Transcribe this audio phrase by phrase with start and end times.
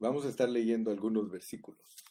[0.00, 2.04] Vamos a estar leyendo algunos versículos.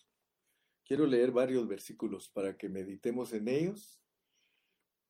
[0.84, 4.02] Quiero leer varios versículos para que meditemos en ellos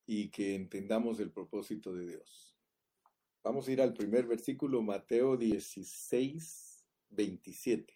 [0.06, 2.56] y que entendamos el propósito de Dios.
[3.42, 7.94] Vamos a ir al primer versículo, Mateo 16, 27.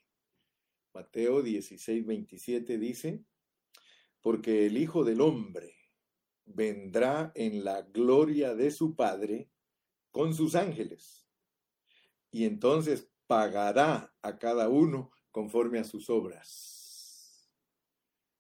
[0.95, 3.25] Mateo 16, 27 dice,
[4.21, 5.75] porque el Hijo del Hombre
[6.45, 9.49] vendrá en la gloria de su Padre
[10.11, 11.29] con sus ángeles,
[12.30, 17.50] y entonces pagará a cada uno conforme a sus obras.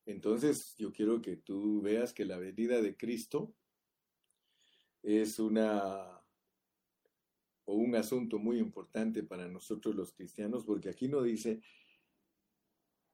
[0.06, 3.54] Entonces yo quiero que tú veas que la venida de Cristo
[5.02, 6.22] es una
[7.64, 11.62] o un asunto muy importante para nosotros los cristianos, porque aquí no dice,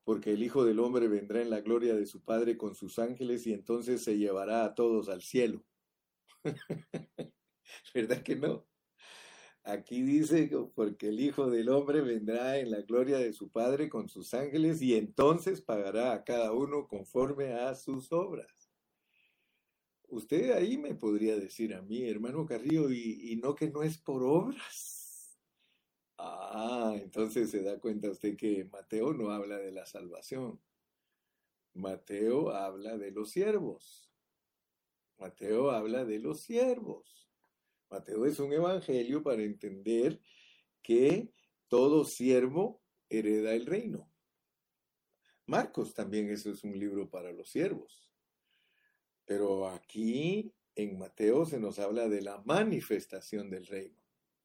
[0.05, 3.47] porque el Hijo del Hombre vendrá en la gloria de su Padre con sus ángeles
[3.47, 5.65] y entonces se llevará a todos al cielo.
[7.95, 8.68] ¿Verdad que no?
[9.69, 14.09] Aquí dice, porque el Hijo del Hombre vendrá en la gloria de su Padre con
[14.09, 18.73] sus ángeles y entonces pagará a cada uno conforme a sus obras.
[20.09, 23.99] Usted ahí me podría decir a mí, hermano Carrillo, y, y no que no es
[23.99, 25.39] por obras.
[26.17, 30.59] Ah, entonces se da cuenta usted que Mateo no habla de la salvación.
[31.75, 34.11] Mateo habla de los siervos.
[35.19, 37.28] Mateo habla de los siervos.
[37.91, 40.21] Mateo es un evangelio para entender
[40.83, 41.33] que
[41.69, 44.11] todo siervo hereda el reino.
[45.47, 48.13] Marcos también eso es un libro para los siervos.
[49.25, 54.03] Pero aquí en Mateo se nos habla de la manifestación del reino,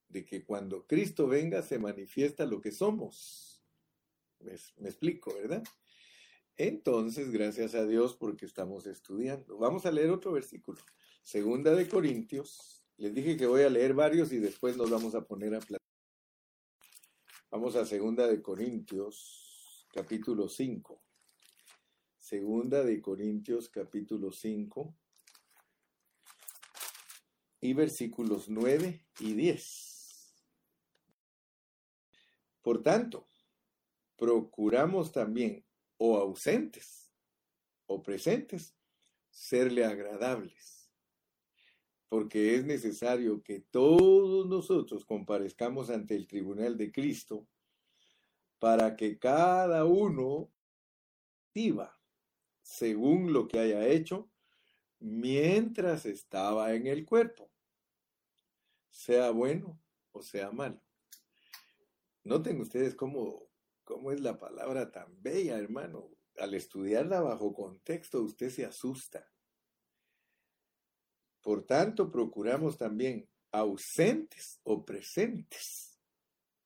[0.07, 3.61] de que cuando Cristo venga se manifiesta lo que somos.
[4.39, 4.53] Me,
[4.89, 5.63] explico, ¿verdad?
[6.57, 9.57] Entonces, gracias a Dios porque estamos estudiando.
[9.57, 10.79] Vamos a leer otro versículo.
[11.21, 12.82] Segunda de Corintios.
[12.97, 15.79] Les dije que voy a leer varios y después nos vamos a poner a platicar.
[17.49, 21.01] Vamos a Segunda de Corintios, capítulo 5.
[22.17, 24.95] Segunda de Corintios capítulo 5
[27.61, 30.35] y versículos 9 y 10.
[32.61, 33.29] Por tanto,
[34.15, 35.65] procuramos también,
[35.97, 37.11] o ausentes
[37.85, 38.75] o presentes,
[39.29, 40.72] serle agradables,
[42.13, 47.47] porque es necesario que todos nosotros comparezcamos ante el tribunal de Cristo
[48.59, 50.53] para que cada uno
[51.55, 51.99] viva
[52.61, 54.29] según lo que haya hecho
[54.99, 57.49] mientras estaba en el cuerpo,
[58.91, 59.81] sea bueno
[60.11, 60.83] o sea malo.
[62.23, 63.49] Noten ustedes cómo,
[63.83, 66.11] cómo es la palabra tan bella, hermano.
[66.37, 69.32] Al estudiarla bajo contexto, usted se asusta.
[71.43, 75.99] Por tanto, procuramos también ausentes o presentes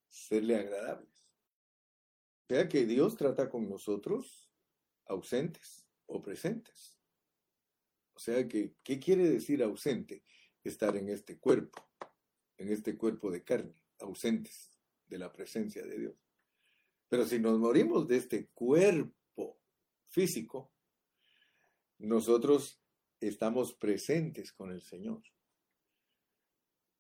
[0.08, 1.28] serle agradables.
[2.44, 4.50] O sea que Dios trata con nosotros
[5.08, 6.96] ausentes o presentes.
[8.14, 10.24] O sea que, ¿qué quiere decir ausente?
[10.64, 11.90] Estar en este cuerpo,
[12.58, 14.72] en este cuerpo de carne, ausentes
[15.08, 16.16] de la presencia de Dios.
[17.10, 19.60] Pero si nos morimos de este cuerpo
[20.10, 20.72] físico,
[21.98, 22.80] nosotros
[23.20, 25.22] estamos presentes con el Señor,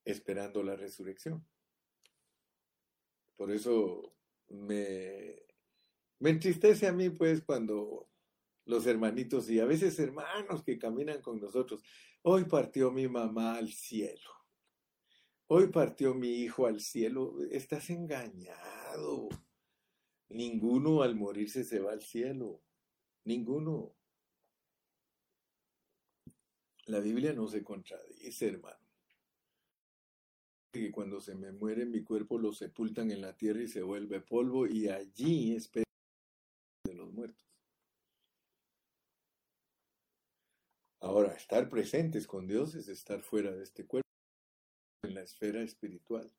[0.06, 1.48] esperando la resurrección.
[3.36, 4.16] Por eso
[4.50, 5.44] me,
[6.20, 8.10] me entristece a mí, pues, cuando
[8.68, 11.82] los hermanitos y a veces hermanos que caminan con nosotros.
[12.22, 14.30] Hoy partió mi mamá al cielo.
[15.48, 17.36] Hoy partió mi hijo al cielo.
[17.50, 19.30] Estás engañado.
[20.30, 22.62] Ninguno al morirse se va al cielo.
[23.24, 23.96] Ninguno.
[26.88, 28.80] La Biblia no se contradice, hermano.
[30.72, 34.22] Que cuando se me muere mi cuerpo lo sepultan en la tierra y se vuelve
[34.22, 35.84] polvo y allí espera
[36.86, 37.46] de los muertos.
[41.02, 44.08] Ahora, estar presentes con Dios es estar fuera de este cuerpo,
[45.04, 46.32] en la esfera espiritual.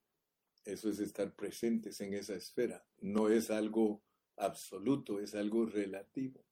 [0.64, 2.86] Eso es estar presentes en esa esfera.
[3.00, 4.02] No es algo
[4.36, 6.47] absoluto, es algo relativo.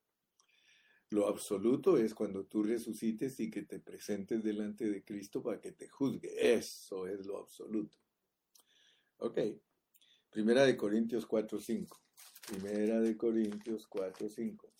[1.10, 5.72] Lo absoluto es cuando tú resucites y que te presentes delante de Cristo para que
[5.72, 6.54] te juzgue.
[6.54, 7.96] Eso es lo absoluto.
[9.18, 9.38] Ok.
[10.30, 11.96] Primera de Corintios 4.5.
[12.48, 14.72] Primera de Corintios 4.5.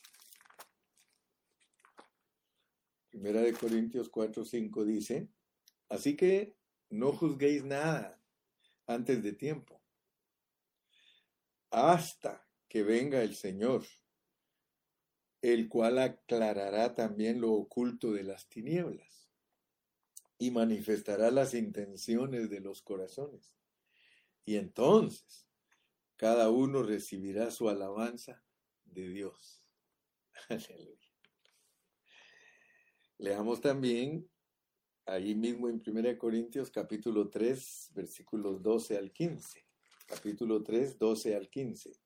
[3.17, 5.31] Primera de Corintios 4, 5 dice,
[5.88, 6.55] así que
[6.90, 8.20] no juzguéis nada
[8.87, 9.82] antes de tiempo,
[11.70, 13.87] hasta que venga el Señor,
[15.53, 19.31] el cual aclarará también lo oculto de las tinieblas
[20.39, 23.55] y manifestará las intenciones de los corazones.
[24.45, 25.47] Y entonces
[26.17, 28.43] cada uno recibirá su alabanza
[28.87, 29.63] de Dios.
[30.49, 31.13] Aleluya.
[33.19, 34.29] Leamos también
[35.07, 39.65] ahí mismo en 1 Corintios capítulo 3, versículos 12 al 15.
[40.07, 42.06] Capítulo 3, 12 al 15.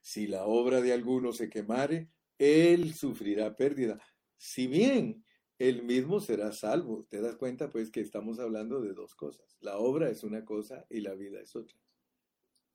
[0.00, 4.00] Si la obra de alguno se quemare, él sufrirá pérdida.
[4.36, 5.24] Si bien
[5.60, 7.06] él mismo será salvo.
[7.10, 9.58] Te das cuenta pues que estamos hablando de dos cosas.
[9.60, 11.78] La obra es una cosa y la vida es otra.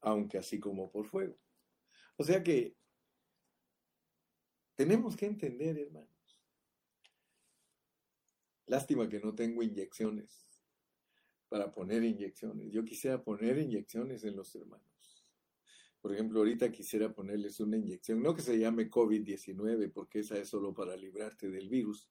[0.02, 1.36] Aunque así como por fuego.
[2.16, 2.78] O sea que
[4.76, 6.40] tenemos que entender, hermanos.
[8.68, 10.46] Lástima que no tengo inyecciones
[11.50, 12.72] para poner inyecciones.
[12.72, 14.95] Yo quisiera poner inyecciones en los hermanos.
[16.06, 20.50] Por ejemplo, ahorita quisiera ponerles una inyección, no que se llame COVID-19, porque esa es
[20.50, 22.08] solo para librarte del virus,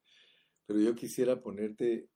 [0.66, 2.10] pero yo quisiera ponerte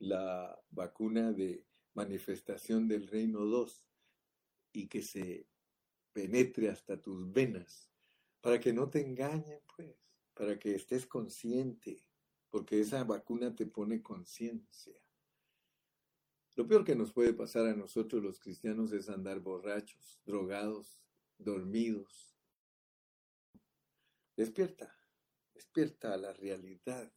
[0.00, 1.64] la vacuna de
[1.94, 3.86] manifestación del reino 2
[4.72, 5.46] y que se
[6.12, 7.92] penetre hasta tus venas,
[8.40, 9.94] para que no te engañen, pues,
[10.34, 12.08] para que estés consciente,
[12.50, 15.00] porque esa vacuna te pone conciencia.
[16.58, 21.00] Lo peor que nos puede pasar a nosotros los cristianos es andar borrachos, drogados,
[21.38, 22.36] dormidos.
[24.36, 24.92] Despierta,
[25.54, 27.12] despierta a la realidad,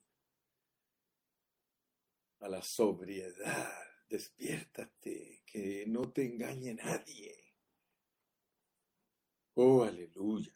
[2.37, 3.73] a la sobriedad.
[4.07, 7.55] Despiértate, que no te engañe nadie.
[9.55, 10.55] Oh, aleluya.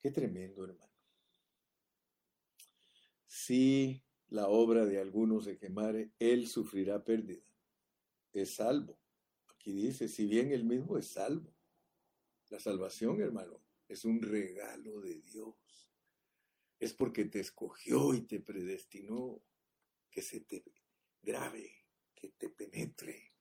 [0.00, 0.94] Qué tremendo, hermano.
[3.26, 4.05] Si
[4.36, 7.42] la obra de alguno se quemare, él sufrirá pérdida.
[8.34, 9.00] Es salvo.
[9.48, 11.56] Aquí dice, si bien él mismo es salvo.
[12.50, 15.90] La salvación, hermano, es un regalo de Dios.
[16.78, 19.42] Es porque te escogió y te predestinó
[20.10, 20.62] que se te
[21.22, 23.32] grave, que te penetre.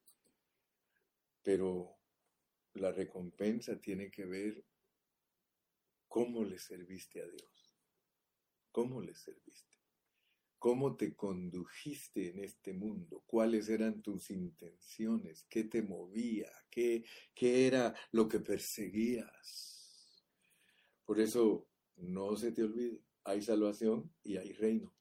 [1.43, 1.99] Pero
[2.75, 4.65] la recompensa tiene que ver
[6.07, 7.77] cómo le serviste a Dios.
[8.71, 9.74] ¿Cómo le serviste?
[10.65, 13.21] ¿Cómo te condujiste en este mundo?
[13.27, 15.45] ¿Cuáles eran tus intenciones?
[15.47, 16.49] ¿Qué te movía?
[16.71, 20.25] ¿Qué, qué era lo que perseguías?
[21.05, 24.91] Por eso, no se te olvide, hay salvación y hay reino.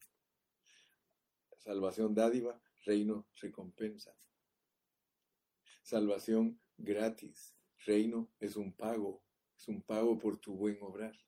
[1.56, 4.14] Salvación dádiva, reino recompensa.
[5.82, 7.56] Salvación gratis,
[7.86, 9.24] reino es un pago,
[9.56, 11.18] es un pago por tu buen obrar.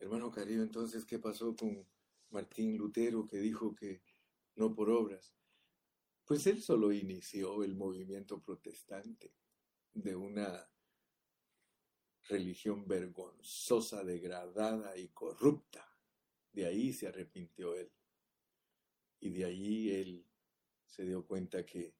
[0.00, 1.91] Hermano querido, entonces, ¿qué pasó con
[2.32, 4.02] Martín Lutero que dijo que
[4.56, 5.34] no por obras?
[6.24, 9.34] Pues él solo inició el movimiento protestante
[9.92, 10.68] de una
[12.28, 15.86] religión vergonzosa, degradada y corrupta.
[16.52, 17.92] De ahí se arrepintió él.
[19.20, 20.26] Y de ahí él
[20.86, 21.94] se dio cuenta que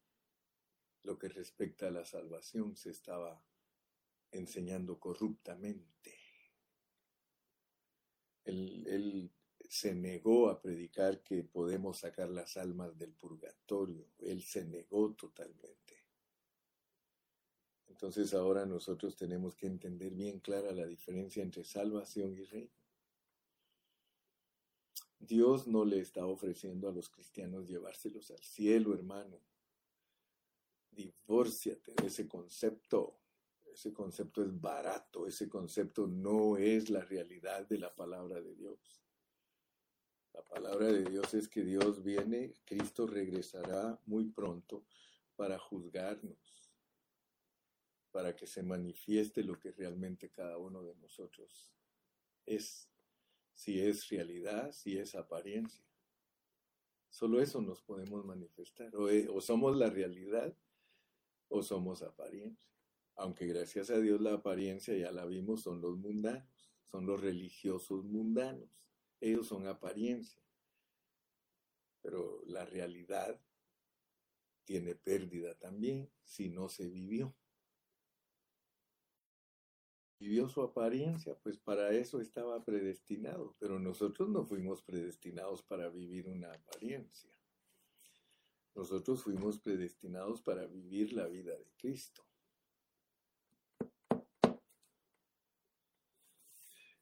[1.02, 3.44] lo que respecta a la salvación se estaba
[4.31, 6.19] enseñando corruptamente.
[8.44, 9.31] Él,
[9.72, 14.06] se negó a predicar que podemos sacar las almas del purgatorio.
[14.19, 16.05] Él se negó totalmente.
[17.88, 22.76] Entonces ahora nosotros tenemos que entender bien clara la diferencia entre salvación y reino.
[25.19, 29.41] Dios no le está ofreciendo a los cristianos llevárselos al cielo, hermano.
[30.91, 33.20] Divórciate de ese concepto.
[33.64, 39.02] Ese concepto es barato, ese concepto no es la realidad de la palabra de Dios.
[40.34, 44.84] La palabra de Dios es que Dios viene, Cristo regresará muy pronto
[45.36, 46.70] para juzgarnos,
[48.10, 51.72] para que se manifieste lo que realmente cada uno de nosotros
[52.46, 52.89] es
[53.55, 55.84] si es realidad, si es apariencia.
[57.10, 58.94] Solo eso nos podemos manifestar.
[58.96, 60.56] O, eh, o, somos la realidad
[61.48, 62.67] o somos apariencia.
[63.17, 68.05] Aunque gracias a Dios la apariencia ya la vimos, son los mundanos, son los religiosos
[68.05, 68.70] mundanos.
[69.22, 70.43] Ellos son apariencia.
[72.02, 73.41] Pero la realidad
[74.64, 77.34] tiene pérdida también si no se vivió
[80.22, 86.29] vivió su apariencia, pues para eso estaba predestinado, pero nosotros no fuimos predestinados para vivir
[86.29, 87.31] una apariencia.
[88.74, 92.24] Nosotros fuimos predestinados para vivir la vida de Cristo.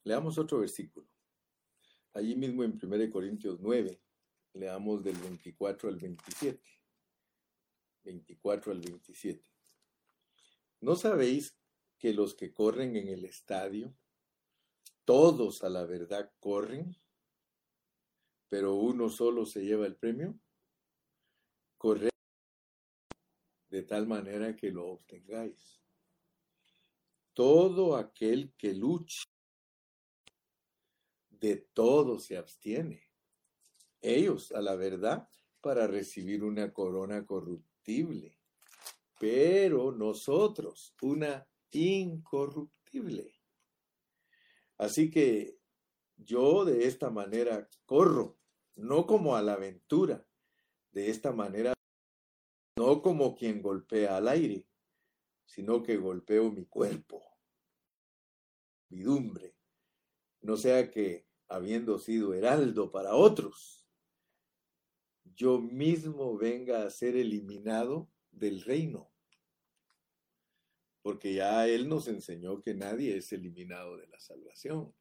[0.03, 1.07] Leamos otro versículo.
[2.13, 4.01] Allí mismo en 1 Corintios 9,
[4.53, 6.61] leamos del 24 al 27.
[8.03, 9.49] 24 al 27.
[10.81, 11.57] ¿No sabéis
[11.97, 13.95] que los que corren en el estadio,
[15.05, 16.95] todos a la verdad corren,
[18.49, 20.39] pero uno solo se lleva el premio?
[21.77, 22.11] Corred
[23.71, 25.81] de tal manera que lo obtengáis.
[27.33, 29.23] Todo aquel que lucha,
[31.41, 33.03] de todo se abstiene.
[33.99, 35.27] Ellos, a la verdad,
[35.59, 38.39] para recibir una corona corruptible,
[39.19, 43.33] pero nosotros una incorruptible.
[44.77, 45.59] Así que
[46.17, 48.37] yo de esta manera corro,
[48.75, 50.25] no como a la aventura,
[50.91, 51.73] de esta manera,
[52.77, 54.67] no como quien golpea al aire,
[55.45, 57.23] sino que golpeo mi cuerpo,
[58.89, 59.55] vidumbre,
[60.41, 63.87] no sea que, habiendo sido heraldo para otros,
[65.35, 69.11] yo mismo venga a ser eliminado del reino
[71.01, 74.93] porque ya Él nos enseñó que nadie es eliminado de la salvación.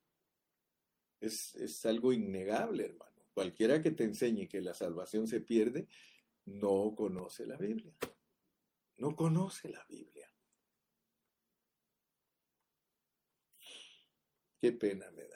[1.20, 3.28] Es, es, algo innegable, hermano.
[3.34, 5.86] Cualquiera que te enseñe que la salvación se pierde,
[6.46, 7.94] no conoce la Biblia.
[8.96, 10.32] No conoce la Biblia.
[14.58, 15.29] Qué pena me.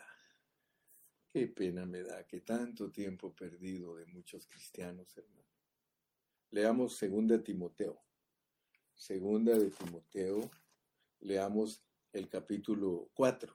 [1.35, 5.49] Qué pena me da que tanto tiempo perdido de muchos cristianos, hermano.
[6.53, 8.00] Leamos 2 Timoteo
[8.95, 10.49] Segunda de Timoteo,
[11.19, 13.53] leamos el capítulo 4,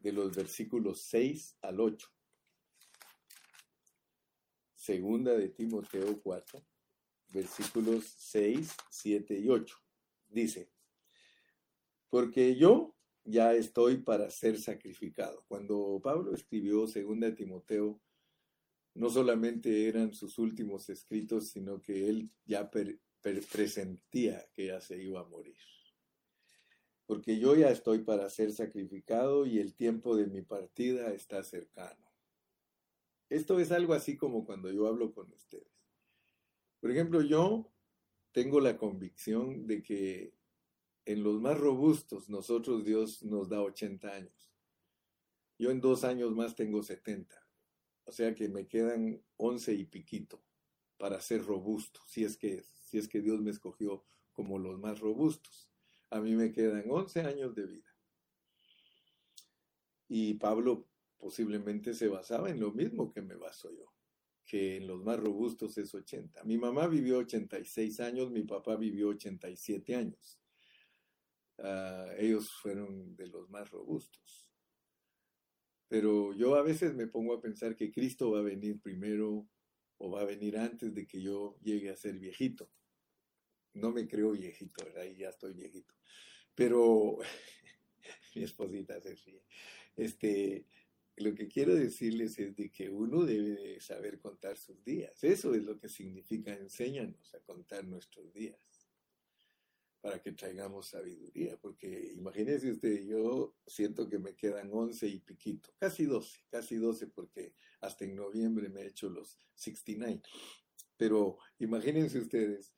[0.00, 2.08] de los versículos 6 al 8.
[4.74, 6.66] Segunda de Timoteo 4,
[7.28, 9.76] versículos 6, 7 y 8.
[10.26, 10.72] Dice,
[12.08, 12.96] porque yo
[13.30, 15.44] ya estoy para ser sacrificado.
[15.48, 18.00] Cuando Pablo escribió Segunda de Timoteo,
[18.94, 22.70] no solamente eran sus últimos escritos, sino que él ya
[23.52, 25.56] presentía que ya se iba a morir.
[27.06, 32.10] Porque yo ya estoy para ser sacrificado y el tiempo de mi partida está cercano.
[33.28, 35.66] Esto es algo así como cuando yo hablo con ustedes.
[36.80, 37.72] Por ejemplo, yo
[38.32, 40.34] tengo la convicción de que
[41.12, 44.52] en los más robustos nosotros Dios nos da 80 años.
[45.58, 47.34] Yo en dos años más tengo 70.
[48.04, 50.42] O sea que me quedan 11 y piquito
[50.96, 55.00] para ser robusto, si es que si es que Dios me escogió como los más
[55.00, 55.70] robustos.
[56.10, 57.96] A mí me quedan 11 años de vida.
[60.08, 60.88] Y Pablo
[61.18, 63.92] posiblemente se basaba en lo mismo que me baso yo,
[64.44, 66.42] que en los más robustos es 80.
[66.44, 70.39] Mi mamá vivió 86 años, mi papá vivió 87 años.
[71.62, 74.50] Ah, ellos fueron de los más robustos.
[75.88, 79.48] Pero yo a veces me pongo a pensar que Cristo va a venir primero
[79.98, 82.70] o va a venir antes de que yo llegue a ser viejito
[83.74, 85.04] no me creo viejito, ¿verdad?
[85.16, 85.94] Ya estoy viejito.
[86.54, 87.18] Pero
[88.34, 89.44] mi esposita se ríe.
[89.96, 90.66] Este,
[91.16, 95.22] lo que quiero decirles es de que uno debe saber contar sus días.
[95.22, 98.79] Eso es lo que significa enséñanos a contar nuestros días
[100.00, 105.74] para que traigamos sabiduría, porque imagínense usted, yo siento que me quedan 11 y piquito,
[105.78, 110.22] casi 12, casi 12 porque hasta en noviembre me he hecho los 69.
[110.96, 112.74] Pero imagínense ustedes,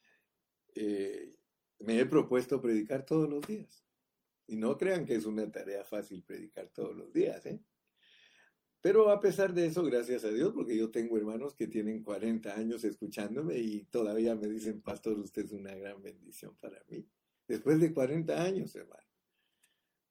[0.74, 1.36] eh,
[1.78, 3.84] me he propuesto predicar todos los días.
[4.46, 7.60] Y no crean que es una tarea fácil predicar todos los días, ¿eh?
[8.82, 12.54] Pero a pesar de eso, gracias a Dios, porque yo tengo hermanos que tienen 40
[12.54, 17.08] años escuchándome y todavía me dicen, pastor, usted es una gran bendición para mí.
[17.48, 19.08] Después de 40 años, hermano.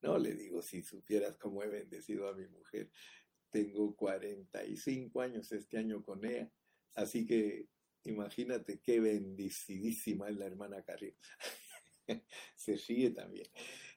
[0.01, 2.89] No, le digo, si supieras cómo he bendecido a mi mujer.
[3.51, 6.51] Tengo 45 años este año con ella.
[6.95, 7.67] Así que
[8.03, 11.17] Imagínate qué bendicidísima es la hermana Carrillo.
[12.55, 13.47] Se ríe también.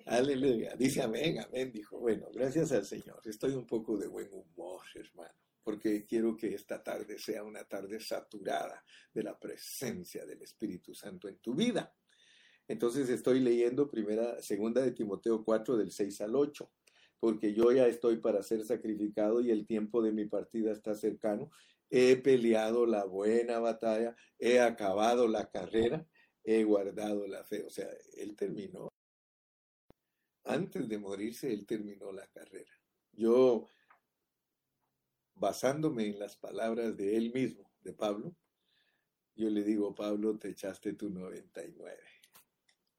[0.06, 0.76] Aleluya.
[0.76, 1.72] Dice amén, amén.
[1.72, 3.20] Dijo, bueno, gracias al Señor.
[3.24, 8.00] Estoy un poco de buen humor, hermano, porque quiero que esta tarde sea una tarde
[8.00, 11.94] saturada de la presencia del Espíritu Santo en tu vida.
[12.68, 16.70] Entonces estoy leyendo primera, segunda de Timoteo 4 del 6 al 8
[17.20, 21.50] porque yo ya estoy para ser sacrificado y el tiempo de mi partida está cercano
[21.96, 26.04] he peleado la buena batalla, he acabado la carrera,
[26.42, 27.62] he guardado la fe.
[27.62, 28.93] O sea, él terminó.
[30.44, 32.70] Antes de morirse, él terminó la carrera.
[33.12, 33.66] Yo,
[35.34, 38.36] basándome en las palabras de él mismo, de Pablo,
[39.36, 41.98] Yo le digo, Pablo, te echaste tu 99.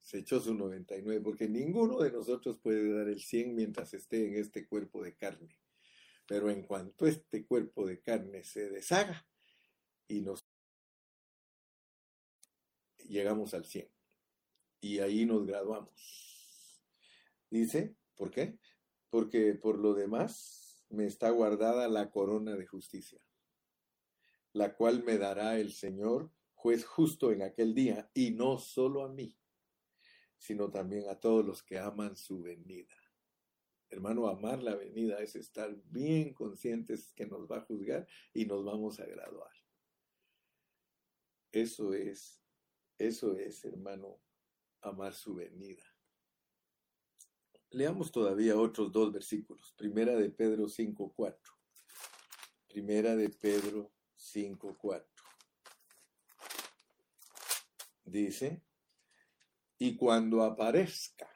[0.02, 4.36] Se echó su 99, porque ninguno de nosotros puede dar el 100 mientras esté en
[4.36, 5.58] este cuerpo de carne.
[6.28, 9.26] Pero en cuanto este cuerpo de carne se deshaga
[10.08, 10.46] y nos
[13.08, 13.90] llegamos al 100.
[14.82, 16.35] Y ahí nos graduamos.
[17.60, 18.60] Dice, ¿por qué?
[19.10, 23.26] Porque por lo demás me está guardada la corona de justicia
[24.56, 29.10] la cual me dará el Señor, juez justo en aquel día, y no solo a
[29.10, 29.38] mí,
[30.38, 32.96] sino también a todos los que aman su venida.
[33.90, 38.64] Hermano, amar la venida es estar bien conscientes que nos va a juzgar y nos
[38.64, 39.52] vamos a graduar.
[41.52, 42.42] Eso es,
[42.98, 44.22] eso es, hermano,
[44.80, 45.95] amar su venida.
[47.72, 49.74] Leamos todavía otros dos versículos.
[49.78, 51.38] Primera de Pedro 5.4.
[52.68, 55.06] Primera de Pedro 5.4.
[58.06, 58.64] Dice,
[59.78, 61.30] y cuando aparezca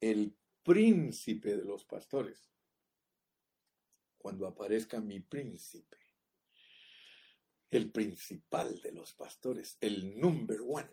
[0.00, 2.50] el príncipe de los pastores,
[4.18, 5.98] cuando aparezca mi príncipe,
[7.70, 10.90] el principal de los pastores, el number one,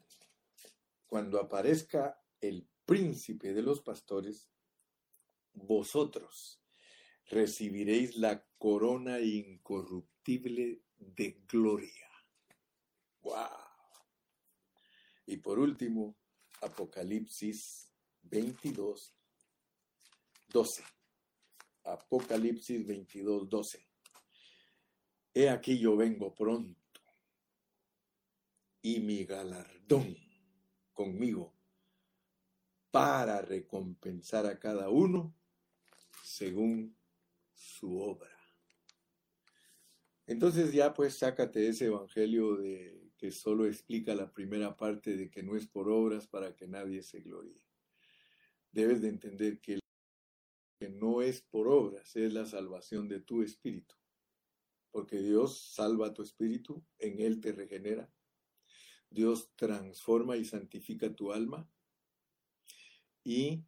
[1.06, 4.50] cuando aparezca el príncipe de los pastores,
[5.54, 6.60] vosotros
[7.28, 12.10] recibiréis la corona incorruptible de gloria.
[13.22, 13.36] ¡Wow!
[15.28, 16.18] Y por último,
[16.64, 17.92] Apocalipsis
[18.24, 19.14] 22,
[20.48, 20.84] 12.
[21.84, 23.88] Apocalipsis 22, 12.
[25.36, 26.82] He aquí yo vengo pronto
[28.82, 30.18] y mi galardón
[30.92, 31.59] conmigo
[32.92, 35.36] para recompensar a cada uno
[36.24, 36.96] según
[37.54, 38.30] su obra.
[40.26, 45.44] Entonces ya pues sácate ese evangelio de que solo explica la primera parte de que
[45.44, 47.64] no es por obras para que nadie se gloríe.
[48.72, 49.80] Debes de entender que
[50.80, 53.96] que no es por obras, es la salvación de tu espíritu.
[54.92, 58.10] Porque Dios salva tu espíritu, en Él te regenera.
[59.10, 61.70] Dios transforma y santifica tu alma
[63.30, 63.64] y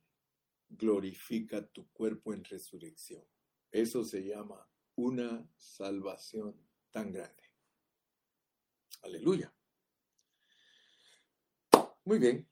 [0.67, 3.24] glorifica tu cuerpo en resurrección.
[3.69, 7.43] Eso se llama una salvación tan grande.
[9.04, 9.54] Aleluya.
[12.06, 12.50] Muy bien.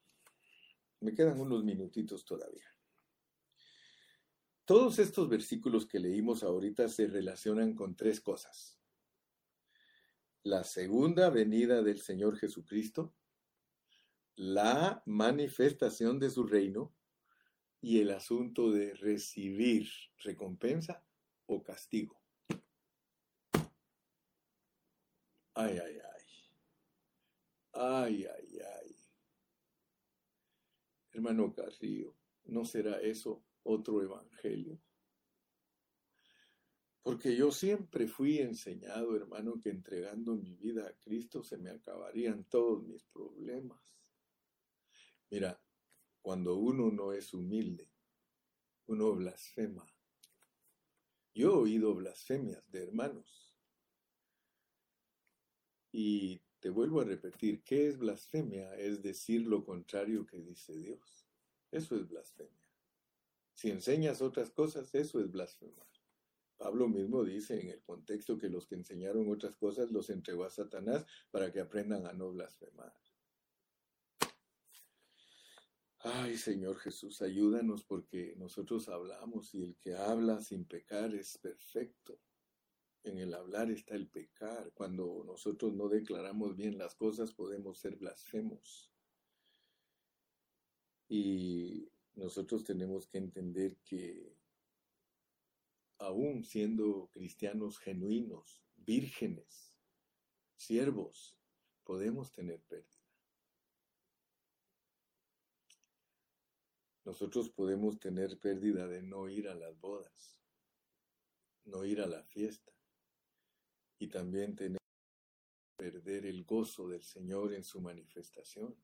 [0.99, 2.67] Me quedan unos minutitos todavía.
[4.63, 8.79] Todos estos versículos que leímos ahorita se relacionan con tres cosas.
[10.43, 13.15] La segunda venida del Señor Jesucristo,
[14.35, 16.93] la manifestación de su reino
[17.81, 19.89] y el asunto de recibir
[20.23, 21.03] recompensa
[21.45, 22.21] o castigo.
[25.53, 26.19] Ay, ay, ay.
[27.73, 28.95] Ay, ay, ay.
[31.11, 32.15] Hermano Carrillo,
[32.45, 34.79] ¿no será eso otro evangelio?
[37.01, 42.43] Porque yo siempre fui enseñado, hermano, que entregando mi vida a Cristo se me acabarían
[42.43, 43.81] todos mis problemas.
[45.31, 45.58] Mira,
[46.21, 47.91] cuando uno no es humilde,
[48.87, 49.87] uno blasfema.
[51.33, 53.55] Yo he oído blasfemias de hermanos.
[55.91, 58.75] Y te vuelvo a repetir, ¿qué es blasfemia?
[58.75, 61.27] Es decir lo contrario que dice Dios.
[61.71, 62.69] Eso es blasfemia.
[63.53, 65.87] Si enseñas otras cosas, eso es blasfemar.
[66.57, 70.49] Pablo mismo dice en el contexto que los que enseñaron otras cosas los entregó a
[70.49, 72.93] Satanás para que aprendan a no blasfemar.
[76.01, 82.21] Ay, Señor Jesús, ayúdanos porque nosotros hablamos y el que habla sin pecar es perfecto.
[83.03, 84.71] En el hablar está el pecar.
[84.73, 88.89] Cuando nosotros no declaramos bien las cosas podemos ser blasfemos.
[91.09, 94.37] Y nosotros tenemos que entender que
[95.97, 99.75] aún siendo cristianos genuinos, vírgenes,
[100.55, 101.37] siervos,
[101.83, 102.98] podemos tener pérdida.
[107.09, 110.39] Nosotros podemos tener pérdida de no ir a las bodas,
[111.65, 112.71] no ir a la fiesta
[113.97, 114.77] y también tener
[115.75, 118.75] perder el gozo del Señor en su manifestación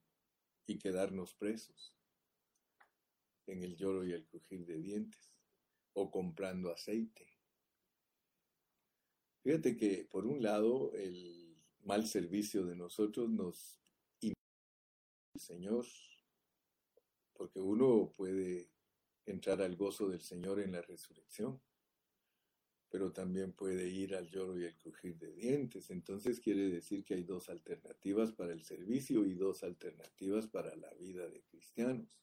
[0.66, 1.96] y quedarnos presos
[3.46, 5.38] en el lloro y el crujir de dientes
[5.94, 7.28] o comprando aceite.
[9.44, 13.80] Fíjate que por un lado el mal servicio de nosotros nos
[14.20, 14.34] el
[15.40, 15.86] Señor
[17.36, 18.70] porque uno puede
[19.26, 21.62] entrar al gozo del Señor en la resurrección.
[22.90, 25.90] pero también puede ir al lloro y el crujir de dientes.
[25.90, 30.94] Entonces quiere decir que hay dos alternativas para el servicio y dos alternativas para la
[30.94, 32.18] vida de cristianos.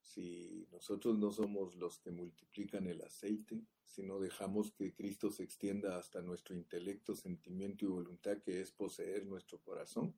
[0.00, 5.44] Si nosotros no somos los que multiplican el aceite, si no dejamos que Cristo se
[5.44, 10.16] extienda hasta nuestro intelecto, sentimiento y voluntad, que es poseer nuestro corazón,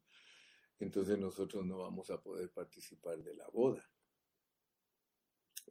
[0.79, 3.83] entonces nosotros no vamos a poder participar de la boda.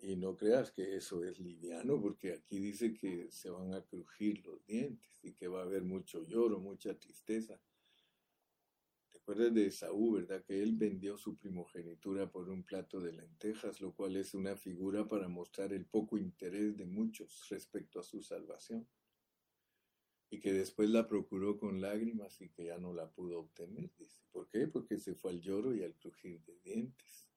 [0.02, 4.46] Y no creas que eso es liviano, porque aquí dice que se van a crujir
[4.46, 7.60] los dientes y que va a haber mucho lloro, mucha tristeza.
[9.10, 10.44] ¿Te acuerdas de Saúl, verdad?
[10.44, 15.08] Que él vendió su primogenitura por un plato de lentejas, lo cual es una figura
[15.08, 18.86] para mostrar el poco interés de muchos respecto a su salvación.
[20.36, 23.90] Y que después la procuró con lágrimas y que ya no la pudo obtener.
[24.34, 24.68] ¿Por qué?
[24.68, 27.30] Porque se fue al lloro y al crujir de dientes.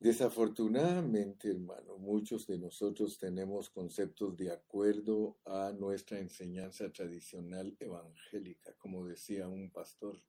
[0.00, 9.06] Desafortunadamente, hermano, muchos de nosotros tenemos conceptos de acuerdo a nuestra enseñanza tradicional evangélica, como
[9.06, 10.20] decía un pastor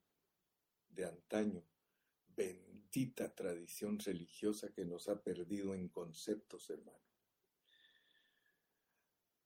[0.89, 1.63] de antaño,
[2.35, 7.08] bendita tradición religiosa que nos ha perdido en conceptos, hermano.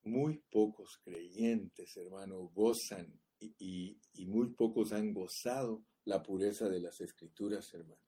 [0.03, 7.73] Muy pocos creyentes, hermano, gozan y, muy pocos han gozado la pureza de las escrituras,
[7.73, 8.01] hermano.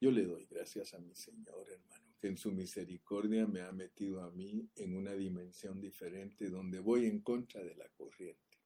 [0.00, 4.22] Yo le doy gracias a mi Señor, hermano, que en su misericordia me ha metido
[4.22, 8.58] a mí en una dimensión diferente donde voy en contra de la corriente.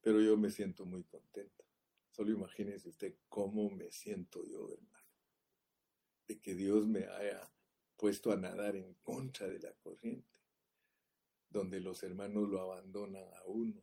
[0.00, 1.64] Pero yo me siento muy contento.
[2.10, 5.10] Solo imagínese usted cómo me siento yo, hermano,
[6.26, 7.52] de que Dios me haya
[7.96, 10.35] puesto a nadar en contra de la corriente,
[11.56, 13.82] donde los hermanos lo abandonan a uno,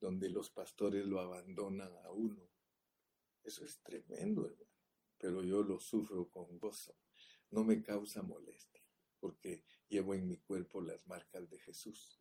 [0.00, 2.48] donde los pastores lo abandonan a uno.
[3.42, 4.70] Eso es tremendo, hermano
[5.20, 6.96] pero yo lo sufro con gozo.
[7.50, 8.82] No me causa molestia,
[9.20, 12.18] porque llevo en mi cuerpo las marcas de Jesús.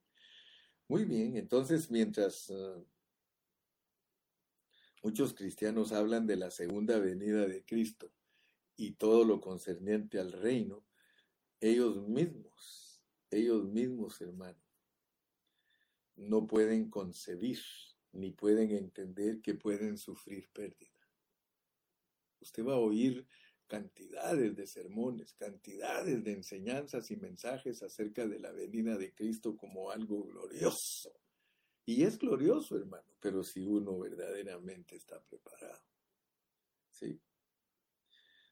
[0.88, 2.86] Muy bien, entonces mientras uh,
[5.02, 8.12] muchos cristianos hablan de la segunda venida de Cristo
[8.76, 10.86] y todo lo concerniente al reino,
[11.62, 12.89] ellos mismos,
[13.32, 14.60] ellos mismos, hermano,
[16.16, 17.60] no pueden concebir
[18.12, 20.90] ni pueden entender que pueden sufrir pérdida.
[22.42, 23.28] Usted va a oír
[23.68, 29.92] cantidades de sermones, cantidades de enseñanzas y mensajes acerca de la venida de Cristo como
[29.92, 31.14] algo glorioso.
[31.86, 35.84] Y es glorioso, hermano, pero si uno verdaderamente está preparado.
[36.90, 37.22] ¿Sí?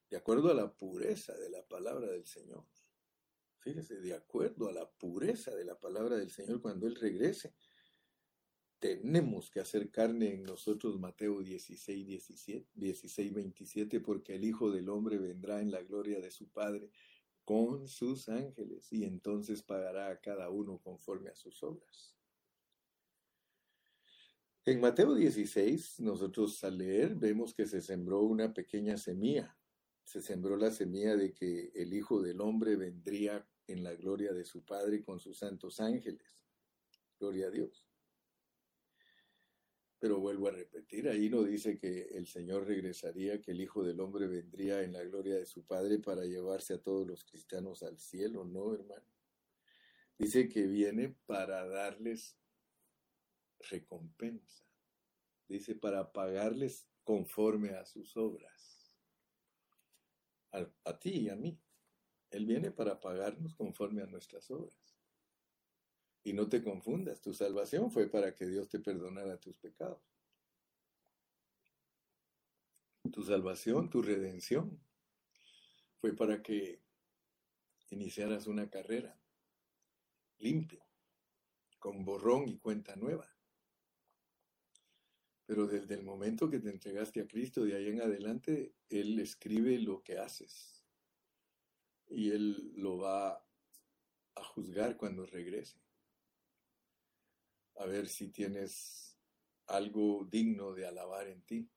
[0.10, 2.64] De acuerdo a la pureza de la palabra del Señor.
[3.68, 7.54] Fíjese, de acuerdo a la pureza de la palabra del Señor cuando Él regrese
[8.80, 14.88] tenemos que hacer carne en nosotros, Mateo 16, 17, 16, 27, porque el Hijo del
[14.88, 16.92] Hombre vendrá en la gloria de su Padre
[17.44, 22.16] con sus ángeles y entonces pagará a cada uno conforme a sus obras.
[24.64, 29.58] En Mateo 16, nosotros al leer vemos que se sembró una pequeña semilla.
[30.06, 34.46] Se sembró la semilla de que el Hijo del Hombre vendría en la gloria de
[34.46, 36.44] su Padre con sus santos ángeles.
[37.20, 37.86] Gloria a Dios.
[40.00, 44.00] Pero vuelvo a repetir, ahí no dice que el Señor regresaría, que el Hijo del
[44.00, 47.98] Hombre vendría en la gloria de su Padre para llevarse a todos los cristianos al
[47.98, 49.08] cielo, no, hermano.
[50.20, 52.38] Dice que viene para darles
[53.60, 54.66] recompensa.
[55.48, 58.94] Dice para pagarles conforme a sus obras.
[60.52, 61.60] A, a ti y a mí.
[62.30, 64.98] Él viene para pagarnos conforme a nuestras obras.
[66.24, 70.02] Y no te confundas, tu salvación fue para que Dios te perdonara tus pecados.
[73.12, 74.78] Tu salvación, tu redención,
[76.02, 76.82] fue para que
[77.90, 79.18] iniciaras una carrera
[80.40, 80.86] limpia,
[81.80, 83.34] con borrón y cuenta nueva.
[85.46, 89.80] Pero desde el momento que te entregaste a Cristo, de ahí en adelante, Él escribe
[89.80, 90.77] lo que haces.
[92.10, 93.44] Y Él lo va
[94.36, 95.80] a juzgar cuando regrese
[97.78, 99.18] a ver si tienes
[99.68, 101.70] algo digno de alabar en ti.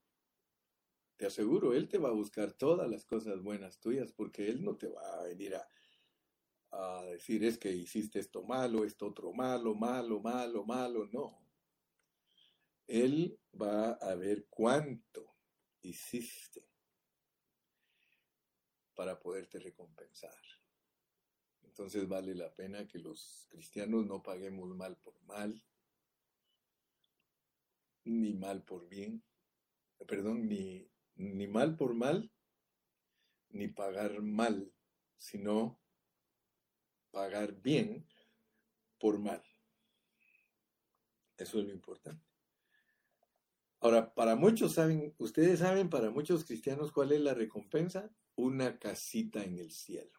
[1.16, 4.76] Te aseguro, Él te va a buscar todas las cosas buenas tuyas porque Él no
[4.76, 5.68] te va a venir a,
[6.70, 11.46] a decir es que hiciste esto malo, esto otro malo, malo, malo, malo, no.
[12.86, 15.36] Él va a ver cuánto
[15.82, 16.69] hiciste
[19.00, 20.36] para poderte recompensar.
[21.62, 25.64] Entonces vale la pena que los cristianos no paguemos mal por mal,
[28.04, 29.24] ni mal por bien,
[30.06, 32.30] perdón, ni, ni mal por mal,
[33.48, 34.70] ni pagar mal,
[35.16, 35.80] sino
[37.10, 38.06] pagar bien
[38.98, 39.42] por mal.
[41.38, 42.28] Eso es lo importante.
[43.80, 48.14] Ahora, para muchos saben, ustedes saben, para muchos cristianos, ¿cuál es la recompensa?
[48.40, 50.18] Una casita en el cielo.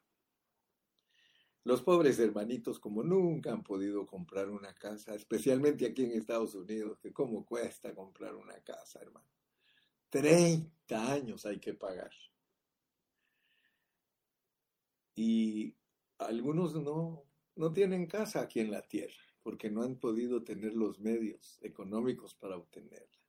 [1.64, 7.00] Los pobres hermanitos, como nunca han podido comprar una casa, especialmente aquí en Estados Unidos,
[7.00, 9.26] que cómo cuesta comprar una casa, hermano.
[10.12, 12.12] 30 años hay que pagar.
[15.16, 15.76] Y
[16.20, 17.24] algunos no,
[17.56, 22.36] no tienen casa aquí en la tierra, porque no han podido tener los medios económicos
[22.36, 23.20] para obtenerla.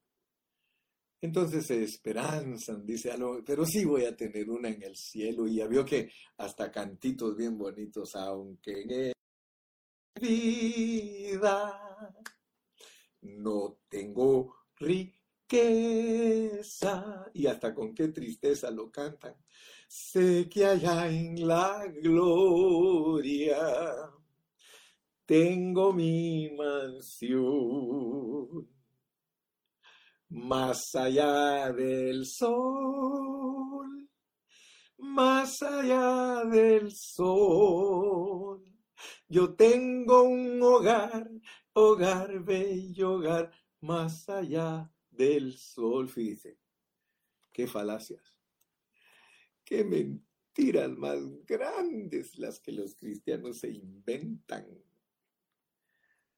[1.22, 3.14] Entonces se esperanzan, dice,
[3.46, 5.46] pero sí voy a tener una en el cielo.
[5.46, 9.12] Y ya vio que hasta cantitos bien bonitos, aunque en
[10.20, 12.12] vida
[13.20, 15.20] no tengo riqueza.
[17.32, 19.36] Y hasta con qué tristeza lo cantan.
[19.86, 23.60] Sé que allá en la gloria
[25.24, 27.92] tengo mi mansión
[30.32, 34.08] más allá del sol,
[34.96, 38.64] más allá del sol.
[39.28, 41.30] Yo tengo un hogar,
[41.74, 46.08] hogar bello, hogar, más allá del sol.
[46.08, 46.58] Fíjese,
[47.52, 48.38] qué falacias,
[49.64, 54.66] qué mentiras más grandes las que los cristianos se inventan.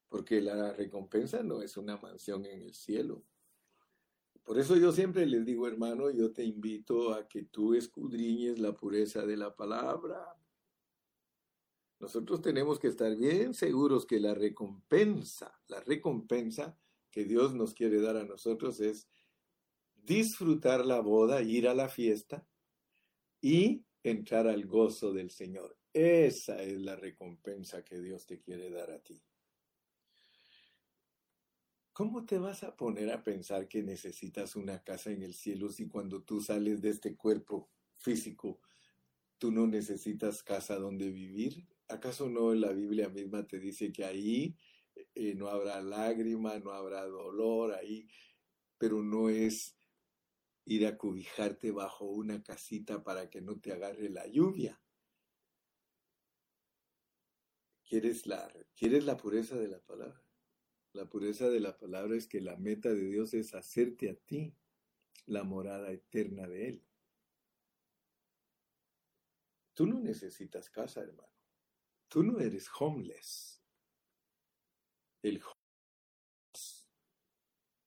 [0.09, 3.25] Porque la recompensa no es una mansión en el cielo
[4.45, 8.75] por eso yo siempre les digo, hermano, yo te invito a que tú escudriñes la
[8.75, 10.37] pureza de la palabra.
[11.99, 16.77] Nosotros tenemos que estar bien seguros que la recompensa, la recompensa
[17.11, 19.09] que Dios nos quiere dar a nosotros es
[19.95, 22.47] disfrutar la boda, ir a la fiesta
[23.41, 25.79] y entrar al gozo del Señor.
[25.93, 29.23] Esa es la recompensa que Dios te quiere dar a ti.
[31.95, 35.87] ¿Cómo te vas a poner a pensar que necesitas una casa en el cielo si
[35.87, 38.61] cuando tú sales de este cuerpo físico,
[39.39, 41.69] tú no necesitas casa donde vivir?
[41.87, 44.57] ¿Acaso no la Biblia misma te dice que ahí
[45.15, 48.09] eh, no habrá lágrima, no habrá dolor ahí,
[48.77, 49.77] pero no es
[50.65, 54.83] ir a cobijarte bajo una casita para que no te agarre la lluvia?
[57.89, 60.24] ¿Quieres la, ¿Quieres la pureza de la palabra?
[60.95, 64.55] La pureza de la palabra es que la meta de Dios es hacerte a ti
[65.27, 66.85] la morada eterna de Él.
[69.75, 71.33] Tú no necesitas casa, hermano.
[72.07, 73.61] Tú no eres homeless.
[75.23, 75.43] El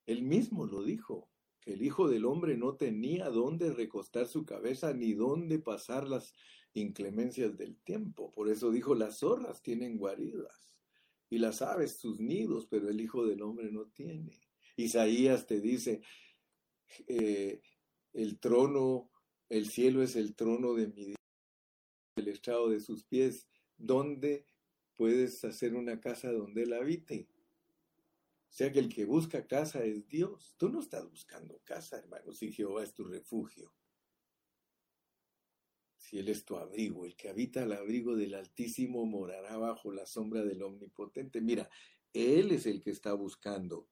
[0.06, 1.30] él mismo lo dijo,
[1.62, 6.34] que el Hijo del Hombre no tenía dónde recostar su cabeza ni dónde pasar las
[6.74, 8.32] inclemencias del tiempo.
[8.32, 10.68] Por eso dijo, las zorras tienen guaridas
[11.30, 14.40] y las aves sus nidos, pero el Hijo del Hombre no tiene.
[14.76, 16.02] Isaías te dice,
[17.08, 17.62] eh,
[18.14, 19.12] el trono,
[19.50, 21.18] el cielo es el trono de mi Dios,
[22.16, 23.48] el estrado de sus pies.
[23.78, 24.46] ¿Dónde
[24.96, 27.28] puedes hacer una casa donde él habite?
[28.50, 30.56] O sea que el que busca casa es Dios.
[30.58, 33.77] Tú no estás buscando casa, hermano, si Jehová es tu refugio
[36.08, 40.06] si Él es tu abrigo, el que habita al abrigo del Altísimo morará bajo la
[40.06, 41.42] sombra del Omnipotente.
[41.42, 41.70] Mira,
[42.14, 43.90] Él es el que está buscando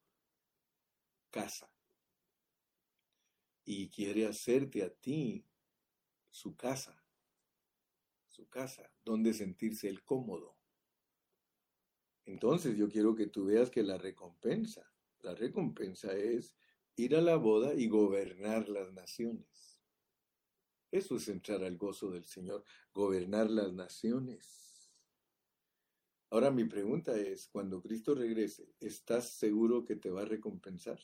[1.29, 1.69] casa
[3.65, 5.45] y quiere hacerte a ti
[6.29, 7.03] su casa,
[8.29, 10.55] su casa, donde sentirse el cómodo.
[12.25, 16.55] Entonces yo quiero que tú veas que la recompensa, la recompensa es
[16.95, 19.74] ir a la boda y gobernar las naciones.
[20.95, 24.93] Eso es entrar al gozo del Señor, gobernar las naciones.
[26.29, 30.97] Ahora mi pregunta es, cuando Cristo regrese, ¿estás seguro que te va a recompensar?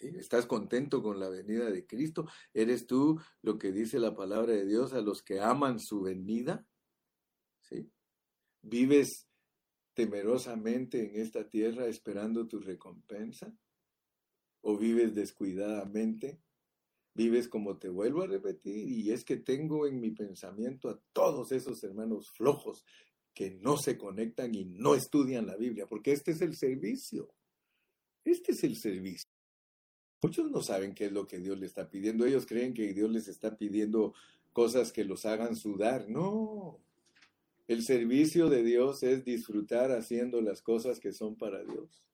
[0.00, 2.28] ¿Estás contento con la venida de Cristo?
[2.52, 6.66] ¿Eres tú lo que dice la palabra de Dios a los que aman su venida?
[7.60, 7.92] ¿Sí?
[8.60, 9.28] ¿Vives
[9.94, 13.56] temerosamente en esta tierra esperando tu recompensa?
[14.62, 16.42] ¿O vives descuidadamente
[17.18, 21.50] vives como te vuelvo a repetir, y es que tengo en mi pensamiento a todos
[21.50, 22.84] esos hermanos flojos
[23.34, 27.28] que no se conectan y no estudian la Biblia, porque este es el servicio.
[28.24, 29.28] Este es el servicio.
[30.22, 32.24] Muchos no saben qué es lo que Dios le está pidiendo.
[32.24, 34.14] Ellos creen que Dios les está pidiendo
[34.52, 36.08] cosas que los hagan sudar.
[36.08, 36.78] No.
[37.66, 42.04] El servicio de Dios es disfrutar haciendo las cosas que son para Dios.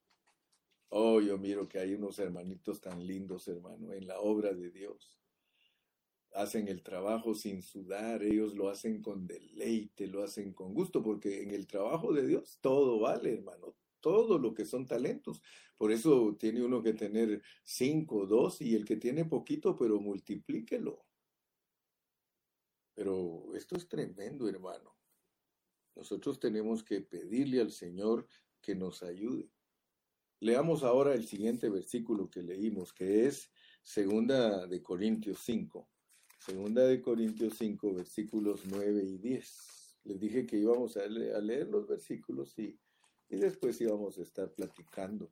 [0.89, 5.19] Oh, yo miro que hay unos hermanitos tan lindos, hermano, en la obra de Dios.
[6.33, 11.41] hacen el trabajo sin sudar, ellos lo hacen con deleite, lo hacen con gusto, porque
[11.43, 15.41] en el trabajo de Dios todo vale, hermano, todo lo que son talentos.
[15.77, 21.05] Por eso tiene uno que tener cinco, dos, y el que tiene poquito, pero multiplíquelo.
[22.93, 24.95] Pero esto es tremendo, hermano.
[25.95, 28.27] Nosotros tenemos que pedirle al Señor
[28.61, 29.54] que nos ayude.
[30.45, 33.49] Leamos ahora el siguiente versículo que leímos, que es
[33.81, 35.89] Segunda de Corintios 5.
[36.37, 39.97] Segunda de Corintios 5, versículos 9 y 10.
[40.03, 42.79] Les dije que íbamos a leer, los versículos y,
[43.27, 45.31] y después íbamos a estar platicando.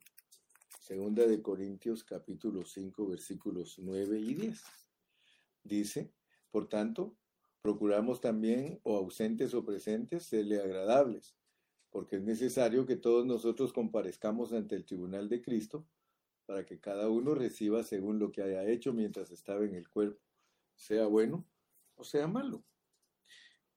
[0.80, 4.62] Segunda de Corintios capítulo 5, versículos 9 y 10.
[5.62, 6.12] Dice,
[6.50, 7.16] por tanto,
[7.62, 11.36] procuramos también, o ausentes o presentes, serle agradables,
[11.94, 15.86] porque es necesario que todos nosotros comparezcamos ante el tribunal de Cristo,
[16.44, 20.20] para que cada uno reciba según lo que haya hecho mientras estaba en el cuerpo
[20.74, 21.46] sea bueno
[21.94, 22.64] o sea malo.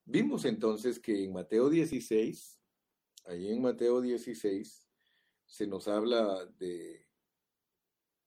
[0.04, 2.58] Vimos entonces que en Mateo 16,
[3.26, 4.88] ahí en Mateo 16,
[5.46, 7.06] se nos habla de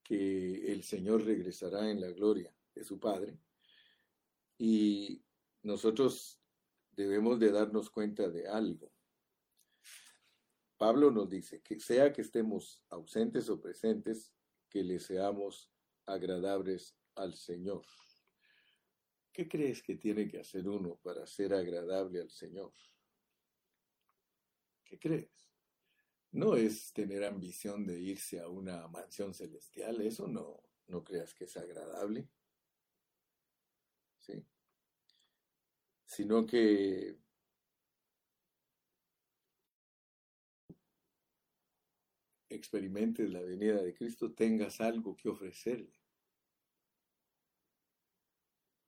[0.03, 3.37] que el Señor regresará en la gloria de su Padre
[4.57, 5.21] y
[5.63, 6.39] nosotros
[6.91, 8.89] debemos de darnos cuenta de algo.
[10.81, 14.33] Pablo nos dice que sea que estemos ausentes o presentes,
[14.67, 15.71] que le seamos
[16.07, 17.85] agradables al Señor.
[19.31, 22.73] ¿Qué crees que tiene que hacer uno para ser agradable al Señor?
[24.83, 25.47] ¿Qué crees?
[26.31, 31.43] No es tener ambición de irse a una mansión celestial, eso no, no creas que
[31.43, 32.27] es agradable.
[34.17, 34.43] ¿Sí?
[36.07, 37.20] Sino que
[42.55, 45.93] experimentes la venida de Cristo, tengas algo que ofrecerle.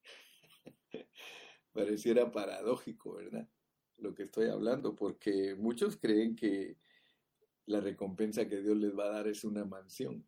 [1.71, 3.49] Pareciera paradójico, ¿verdad?
[3.97, 6.78] Lo que estoy hablando, porque muchos creen que
[7.65, 10.28] la recompensa que Dios les va a dar es una mansión.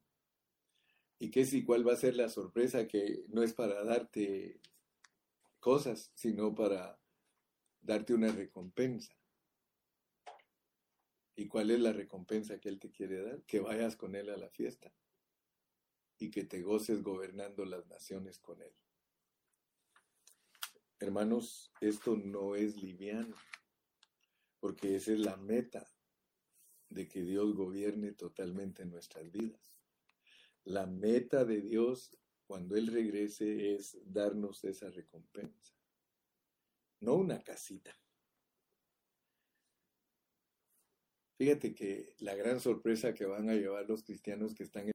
[1.20, 4.60] ¿Y qué si cuál va a ser la sorpresa que no es para darte
[5.60, 7.00] cosas, sino para
[7.82, 9.14] darte una recompensa?
[11.36, 13.44] ¿Y cuál es la recompensa que Él te quiere dar?
[13.44, 14.94] Que vayas con Él a la fiesta
[16.18, 18.74] y que te goces gobernando las naciones con Él.
[21.00, 23.36] Hermanos, esto no es liviano,
[24.62, 25.92] porque esa es la meta
[26.90, 29.78] de que Dios gobierne totalmente nuestras vidas.
[30.64, 32.18] La meta de Dios
[32.48, 35.76] cuando Él regrese es darnos esa recompensa,
[37.02, 37.94] no una casita.
[41.38, 44.92] Fíjate que la gran sorpresa que van a llevar los cristianos que están en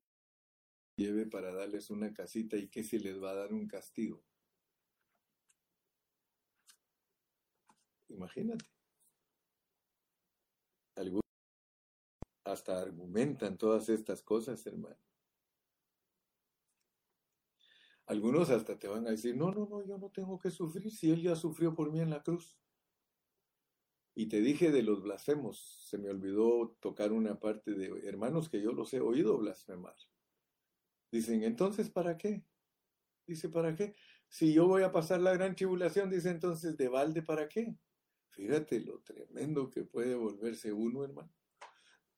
[0.97, 4.23] lleve para darles una casita y que se les va a dar un castigo.
[8.09, 8.65] Imagínate.
[10.97, 11.23] Algunos
[12.45, 14.99] hasta argumentan todas estas cosas, hermano.
[18.07, 21.13] Algunos hasta te van a decir, no, no, no, yo no tengo que sufrir si
[21.13, 22.59] Él ya sufrió por mí en la cruz.
[24.21, 28.61] Y te dije de los blasfemos, se me olvidó tocar una parte de hermanos que
[28.61, 29.97] yo los he oído blasfemar.
[31.11, 32.45] Dicen, entonces, ¿para qué?
[33.27, 33.95] Dice, ¿para qué?
[34.29, 37.75] Si yo voy a pasar la gran tribulación, dice entonces, ¿de balde para qué?
[38.29, 41.33] Fíjate lo tremendo que puede volverse uno, hermano.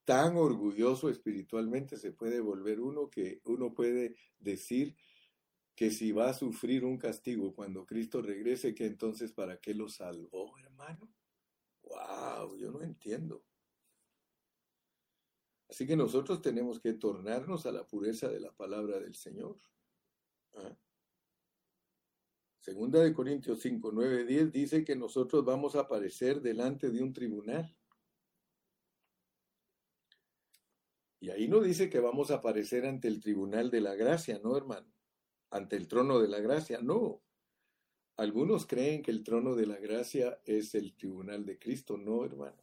[0.04, 4.96] Tan orgulloso espiritualmente se puede volver uno que uno puede decir
[5.76, 9.88] que si va a sufrir un castigo cuando Cristo regrese, que entonces para qué lo
[9.88, 11.08] salvó, hermano.
[11.82, 13.44] Wow, yo no entiendo.
[15.68, 19.58] Así que nosotros tenemos que tornarnos a la pureza de la palabra del Señor.
[20.54, 20.76] ¿Ah?
[22.62, 27.12] Segunda de Corintios 5, 9, 10 dice que nosotros vamos a aparecer delante de un
[27.12, 27.76] tribunal.
[31.18, 34.56] Y ahí no dice que vamos a aparecer ante el tribunal de la gracia, no,
[34.56, 34.92] hermano.
[35.50, 37.22] Ante el trono de la gracia, no.
[38.16, 42.62] Algunos creen que el trono de la gracia es el tribunal de Cristo, no, hermano.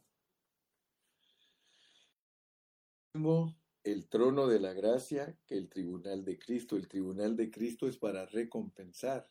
[3.82, 6.76] El trono de la gracia que el tribunal de Cristo.
[6.76, 9.28] El tribunal de Cristo es para recompensar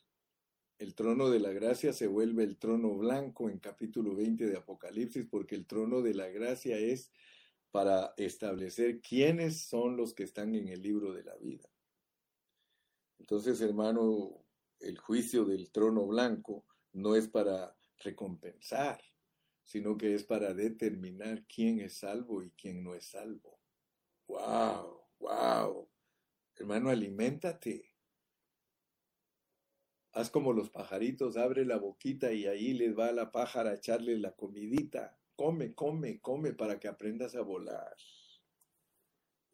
[0.80, 5.26] el trono de la gracia se vuelve el trono blanco en capítulo 20 de Apocalipsis,
[5.26, 7.12] porque el trono de la gracia es
[7.70, 11.68] para establecer quiénes son los que están en el libro de la vida.
[13.18, 14.42] Entonces, hermano,
[14.80, 19.00] el juicio del trono blanco no es para recompensar,
[19.62, 23.60] sino que es para determinar quién es salvo y quién no es salvo.
[24.26, 25.06] ¡Wow!
[25.18, 25.88] ¡Wow!
[26.56, 27.90] Hermano, aliméntate
[30.12, 34.18] Haz como los pajaritos, abre la boquita y ahí les va la pájara a echarle
[34.18, 35.16] la comidita.
[35.36, 37.96] Come, come, come para que aprendas a volar.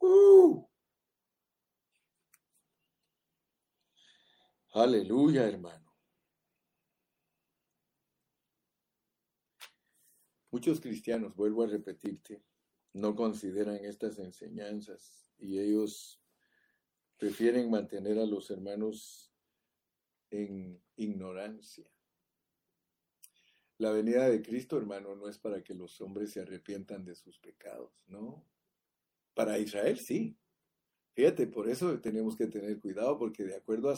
[0.01, 0.66] ¡Uh!
[4.77, 5.91] Aleluya, hermano.
[10.51, 12.43] Muchos cristianos, vuelvo a repetirte,
[12.93, 16.20] no consideran estas enseñanzas y ellos
[17.16, 19.33] prefieren mantener a los hermanos
[20.29, 21.91] en ignorancia.
[23.79, 27.39] La venida de Cristo, hermano, no es para que los hombres se arrepientan de sus
[27.39, 28.45] pecados, ¿no?
[29.33, 30.37] Para Israel sí.
[31.14, 33.97] Fíjate, por eso tenemos que tener cuidado, porque de acuerdo a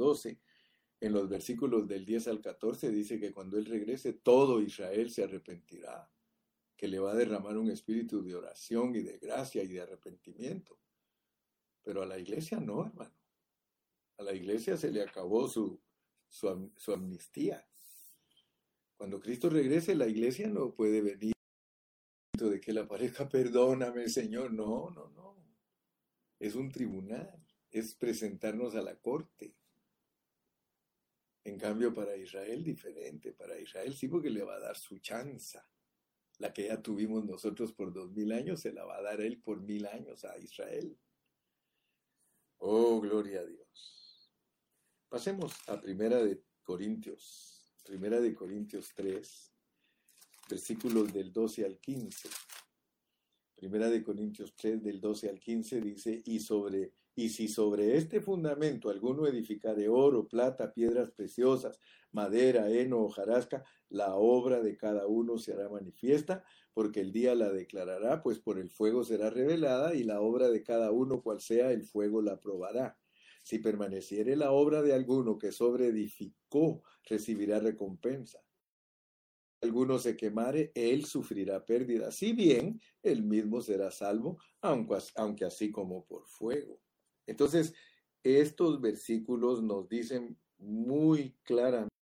[0.00, 0.40] 12,
[1.00, 5.24] en los versículos del 10 al 14, dice que cuando Él regrese, todo Israel se
[5.24, 6.10] arrepentirá,
[6.76, 10.78] que le va a derramar un espíritu de oración y de gracia y de arrepentimiento.
[11.82, 13.14] Pero a la iglesia no, hermano.
[14.18, 15.80] A la iglesia se le acabó su,
[16.28, 17.66] su, amnistía.
[18.96, 21.32] Cuando Cristo regrese, la iglesia no puede venir
[22.38, 24.52] de que la pareja, perdóname, Señor.
[24.52, 25.36] No, no, no.
[26.38, 27.46] Es un tribunal.
[27.70, 29.59] Es presentarnos a la corte.
[31.44, 33.32] En cambio, para Israel, diferente.
[33.32, 35.66] Para Israel sí, porque le va a dar su chanza.
[36.38, 39.40] La que ya tuvimos nosotros por dos mil años, se la va a dar él
[39.40, 40.98] por mil años a Israel.
[42.58, 44.30] Oh, gloria a Dios.
[45.08, 47.74] Pasemos a Primera de Corintios.
[47.84, 49.52] Primera de Corintios 3,
[50.48, 52.28] versículos del 12 al 15.
[53.56, 58.20] Primera de Corintios 3, del 12 al 15 dice, y sobre y si sobre este
[58.20, 61.80] fundamento alguno edificare oro, plata, piedras preciosas,
[62.12, 67.50] madera, heno, hojarasca, la obra de cada uno se hará manifiesta, porque el día la
[67.50, 71.72] declarará, pues por el fuego será revelada, y la obra de cada uno, cual sea,
[71.72, 72.96] el fuego la probará.
[73.42, 78.40] Si permaneciere la obra de alguno que sobre edificó, recibirá recompensa.
[79.62, 82.12] Alguno se quemare, él sufrirá pérdida.
[82.12, 86.80] Si bien, él mismo será salvo, aunque así como por fuego.
[87.30, 87.74] Entonces,
[88.24, 91.94] estos versículos nos dicen muy claramente,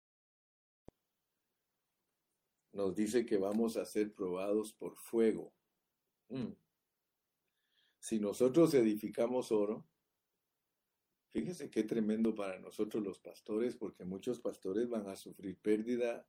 [2.72, 5.52] nos dice que vamos a ser probados por fuego.
[6.30, 6.54] Mm.
[7.98, 9.86] Si nosotros edificamos oro,
[11.28, 16.26] fíjese qué tremendo para nosotros los pastores, porque muchos pastores van a sufrir pérdida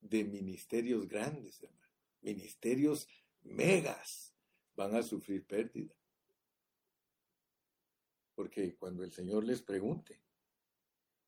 [0.00, 1.94] de ministerios grandes, hermano.
[2.20, 3.06] Ministerios
[3.42, 4.34] megas
[4.74, 5.99] van a sufrir pérdida.
[8.40, 10.18] Porque cuando el Señor les pregunte,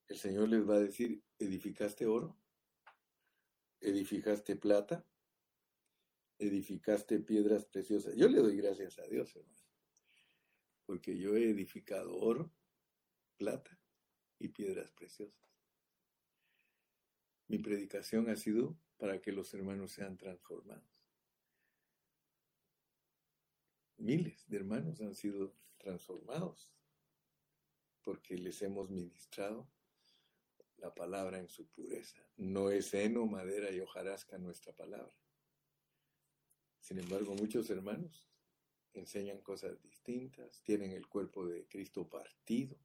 [0.08, 2.38] el Señor les va a decir, ¿edificaste oro?
[3.82, 5.06] ¿Edificaste plata?
[6.38, 8.16] ¿Edificaste piedras preciosas?
[8.16, 9.68] Yo le doy gracias a Dios, hermano.
[10.86, 12.50] Porque yo he edificado oro,
[13.36, 13.78] plata
[14.38, 15.52] y piedras preciosas.
[17.46, 21.04] Mi predicación ha sido para que los hermanos sean transformados.
[23.98, 26.72] Miles de hermanos han sido transformados
[28.02, 29.68] porque les hemos ministrado
[30.78, 32.20] la palabra en su pureza.
[32.36, 35.14] No es heno, madera y hojarasca nuestra palabra.
[36.80, 38.28] Sin embargo, muchos hermanos
[38.92, 42.76] enseñan cosas distintas, tienen el cuerpo de Cristo partido.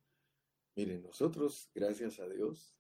[0.76, 2.78] Miren, nosotros, gracias a Dios,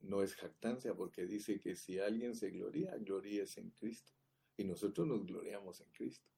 [0.00, 4.12] no es jactancia porque dice que si alguien se gloria, gloríes en Cristo.
[4.56, 6.28] Y nosotros nos gloriamos en Cristo.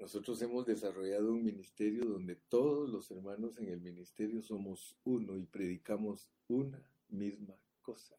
[0.00, 5.44] Nosotros hemos desarrollado un ministerio donde todos los hermanos en el ministerio somos uno y
[5.44, 8.16] predicamos una misma cosa.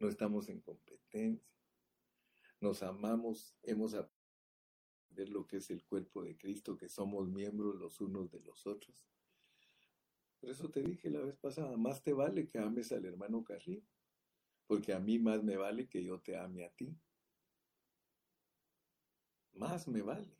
[0.00, 1.48] No estamos en competencia.
[2.60, 8.00] Nos amamos, hemos aprendido lo que es el cuerpo de Cristo, que somos miembros los
[8.00, 9.08] unos de los otros.
[10.40, 13.86] Por eso te dije la vez pasada, más te vale que ames al hermano Carrillo,
[14.66, 16.92] porque a mí más me vale que yo te ame a ti.
[19.52, 20.37] Más me vale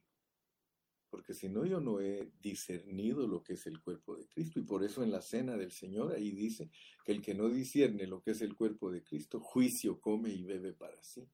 [1.11, 4.61] porque si no yo no he discernido lo que es el cuerpo de Cristo.
[4.61, 6.71] Y por eso en la cena del Señor ahí dice
[7.05, 10.43] que el que no discierne lo que es el cuerpo de Cristo, juicio come y
[10.45, 11.29] bebe para sí.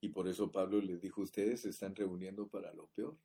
[0.00, 3.18] Y por eso Pablo les dijo, ustedes se están reuniendo para lo peor.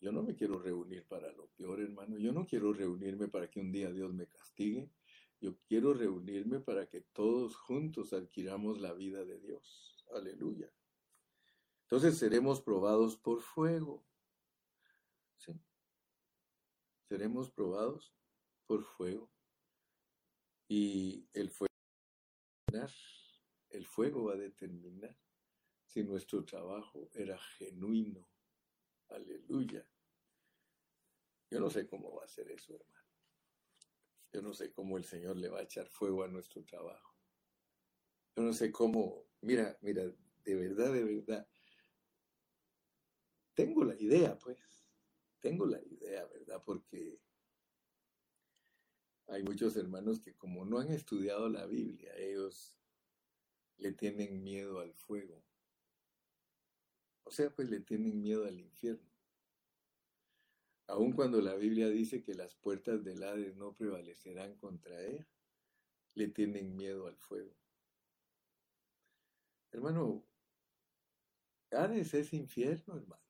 [0.00, 2.18] Yo no me quiero reunir para lo peor, hermano.
[2.18, 4.90] Yo no quiero reunirme para que un día Dios me castigue.
[5.40, 10.04] Yo quiero reunirme para que todos juntos adquiramos la vida de Dios.
[10.14, 10.72] Aleluya.
[11.90, 14.04] Entonces seremos probados por fuego.
[15.38, 15.58] ¿Sí?
[17.08, 18.14] Seremos probados
[18.66, 19.32] por fuego.
[20.68, 21.72] Y el fuego,
[23.70, 25.16] el fuego va a determinar
[25.86, 28.28] si nuestro trabajo era genuino.
[29.08, 29.90] Aleluya.
[31.50, 33.08] Yo no sé cómo va a ser eso, hermano.
[34.30, 37.16] Yo no sé cómo el Señor le va a echar fuego a nuestro trabajo.
[38.36, 40.04] Yo no sé cómo, mira, mira,
[40.44, 41.48] de verdad, de verdad.
[43.58, 44.56] Tengo la idea, pues.
[45.40, 46.62] Tengo la idea, ¿verdad?
[46.64, 47.20] Porque
[49.26, 52.76] hay muchos hermanos que como no han estudiado la Biblia, ellos
[53.78, 55.42] le tienen miedo al fuego.
[57.24, 59.10] O sea, pues le tienen miedo al infierno.
[60.86, 65.26] Aun cuando la Biblia dice que las puertas del Hades no prevalecerán contra ella,
[66.14, 67.56] le tienen miedo al fuego.
[69.72, 70.24] Hermano,
[71.72, 73.27] Hades es infierno, hermano.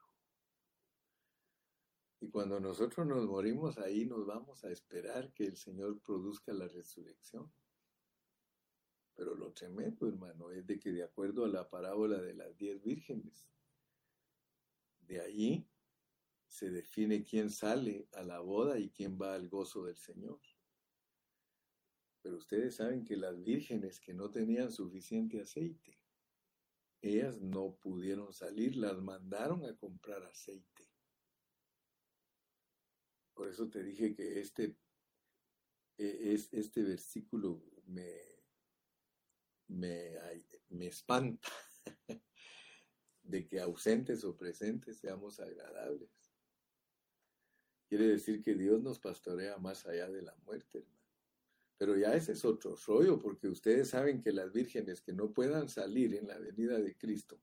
[2.28, 6.68] Y cuando nosotros nos morimos ahí, nos vamos a esperar que el Señor produzca la
[6.68, 7.50] resurrección.
[9.14, 12.82] Pero lo tremendo, hermano, es de que de acuerdo a la parábola de las diez
[12.82, 13.48] vírgenes,
[15.06, 15.66] de ahí
[16.46, 20.38] se define quién sale a la boda y quién va al gozo del Señor.
[22.20, 25.98] Pero ustedes saben que las vírgenes que no tenían suficiente aceite,
[27.00, 30.87] ellas no pudieron salir, las mandaron a comprar aceite.
[33.38, 34.74] Por eso te dije que este,
[35.96, 38.10] e, es, este versículo me,
[39.68, 40.18] me,
[40.70, 41.48] me espanta
[43.22, 46.10] de que ausentes o presentes seamos agradables.
[47.88, 50.98] Quiere decir que Dios nos pastorea más allá de la muerte, hermano.
[51.76, 55.68] Pero ya ese es otro rollo, porque ustedes saben que las vírgenes que no puedan
[55.68, 57.40] salir en la venida de Cristo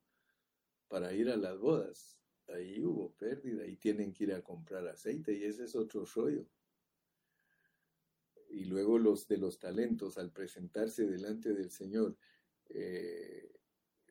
[0.90, 5.34] para ir a las bodas, ahí hubo pérdida y tienen que ir a comprar aceite
[5.34, 6.46] y ese es otro rollo.
[8.50, 12.16] Y luego los de los talentos, al presentarse delante del Señor,
[12.70, 13.52] eh,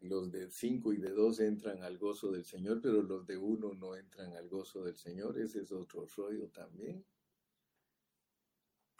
[0.00, 3.72] los de cinco y de dos entran al gozo del Señor, pero los de uno
[3.74, 5.38] no entran al gozo del Señor.
[5.38, 7.04] Ese es otro rollo también.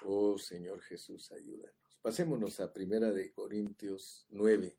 [0.03, 1.99] Oh Señor Jesús, ayúdanos.
[2.01, 4.78] Pasémonos a Primera de Corintios 9.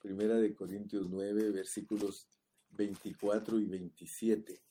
[0.00, 2.26] Primera de Corintios 9, versículos
[2.70, 4.62] 24 y 27.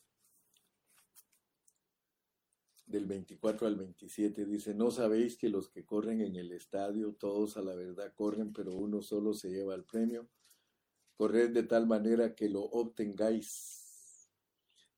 [2.85, 7.55] Del 24 al 27 dice, ¿no sabéis que los que corren en el estadio, todos
[7.55, 10.27] a la verdad corren, pero uno solo se lleva el premio?
[11.15, 14.29] Corred de tal manera que lo obtengáis.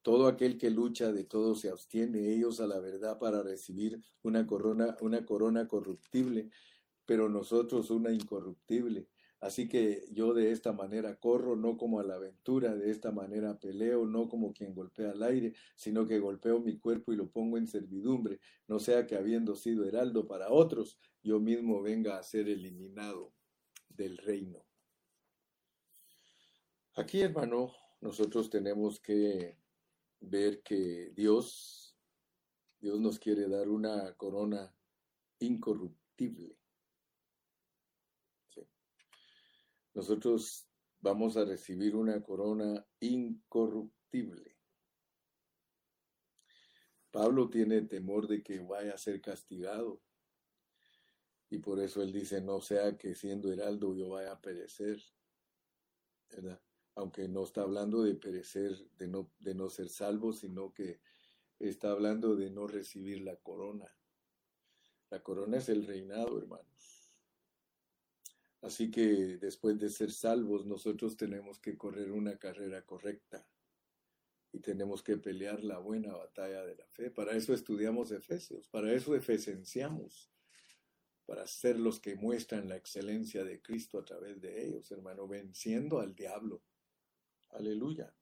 [0.02, 4.48] Todo aquel que lucha de todo se abstiene, ellos a la verdad para recibir una
[4.48, 6.50] corona, una corona corruptible,
[7.06, 9.10] pero nosotros una incorruptible.
[9.42, 13.60] Así que yo de esta manera corro, no como a la aventura, de esta manera
[13.60, 17.58] peleo, no como quien golpea al aire, sino que golpeo mi cuerpo y lo pongo
[17.58, 22.48] en servidumbre, no sea que habiendo sido heraldo para otros, yo mismo venga a ser
[22.50, 23.34] eliminado
[23.90, 24.64] del reino.
[26.94, 29.58] Aquí, hermano, nosotros tenemos que
[30.20, 31.98] ver que Dios,
[32.80, 34.72] Dios nos quiere dar una corona
[35.40, 36.61] incorruptible.
[39.94, 40.68] Nosotros
[41.00, 44.56] vamos a recibir una corona incorruptible.
[47.12, 50.02] Pablo tiene temor de que vaya a ser castigado.
[51.50, 55.02] Y por eso él dice, no sea que siendo heraldo yo vaya a perecer.
[56.96, 61.02] Aunque no está hablando de perecer, de no, de no ser salvo, sino que
[61.60, 63.94] está hablando de no recibir la corona.
[65.10, 66.91] La corona es el reinado, hermanos.
[68.62, 73.48] Así que después de ser salvos, nosotros tenemos que correr una carrera correcta
[74.54, 77.10] y tenemos que pelear la buena batalla de la fe.
[77.10, 80.30] Para eso estudiamos Efesios, para eso efesenciamos,
[81.26, 86.00] para ser los que muestran la excelencia de Cristo a través de ellos, hermano, venciendo
[86.00, 86.62] al diablo.
[87.50, 88.14] Aleluya.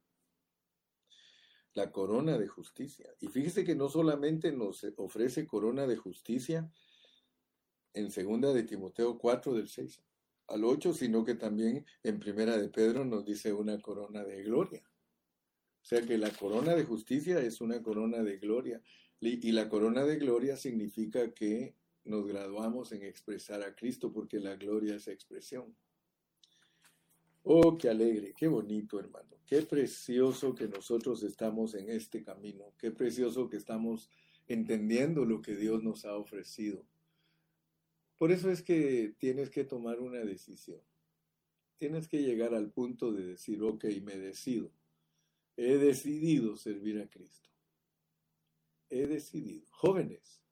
[1.74, 3.14] La corona de justicia.
[3.20, 6.72] Y fíjese que no solamente nos ofrece corona de justicia
[7.94, 10.02] en segunda de Timoteo 4 del 6
[10.50, 14.84] al 8, sino que también en Primera de Pedro nos dice una corona de gloria.
[15.82, 18.82] O sea que la corona de justicia es una corona de gloria.
[19.22, 21.76] Y la corona de gloria significa que
[22.06, 25.76] nos graduamos en expresar a Cristo, porque la gloria es expresión.
[27.44, 29.38] Oh, qué alegre, qué bonito, hermano.
[29.46, 32.74] Qué precioso que nosotros estamos en este camino.
[32.78, 34.10] Qué precioso que estamos
[34.48, 36.86] entendiendo lo que Dios nos ha ofrecido.
[38.20, 40.82] Por eso es que tienes que tomar una decisión.
[41.78, 44.74] Tienes que llegar al punto de decir, ok, me decido.
[45.56, 47.50] He decidido servir a Cristo.
[48.90, 49.66] He decidido.
[49.72, 50.44] Jóvenes,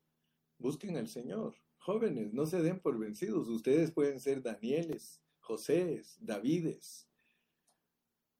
[0.58, 1.56] busquen al Señor.
[1.78, 3.50] Jóvenes, no se den por vencidos.
[3.50, 7.10] Ustedes pueden ser Danieles, Josés, Davides,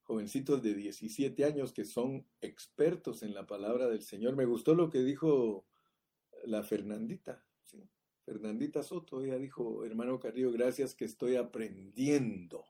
[0.04, 4.36] jovencitos de 17 años que son expertos en la palabra del Señor.
[4.36, 5.66] Me gustó lo que dijo
[6.46, 7.44] la Fernandita.
[8.28, 12.62] Fernandita Soto, ella dijo, hermano Carrillo, gracias que estoy aprendiendo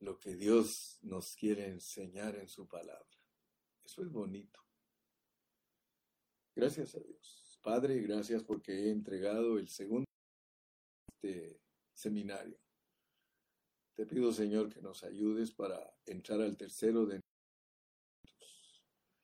[0.00, 3.06] lo que Dios nos quiere enseñar en su palabra.
[3.84, 4.60] Eso es bonito.
[6.56, 7.60] Gracias a Dios.
[7.62, 10.06] Padre, gracias porque he entregado el segundo
[11.14, 11.60] este
[11.94, 12.58] seminario.
[13.94, 17.20] Te pido, Señor, que nos ayudes para entrar al tercero de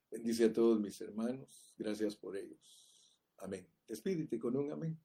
[0.08, 1.74] Bendice a todos mis hermanos.
[1.76, 2.75] Gracias por ellos.
[3.38, 3.66] Amén.
[3.86, 4.98] Despídete con un amén.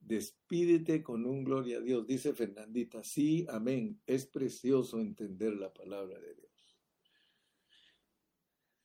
[0.00, 2.06] Despídete con un gloria a Dios.
[2.06, 4.00] Dice Fernandita, sí, amén.
[4.06, 6.78] Es precioso entender la palabra de Dios.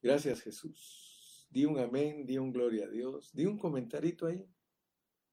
[0.01, 1.47] Gracias Jesús.
[1.49, 3.33] Di un amén, di un gloria a Dios.
[3.33, 4.45] Di un comentarito ahí.